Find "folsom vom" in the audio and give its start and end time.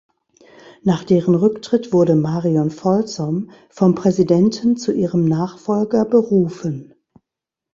2.71-3.93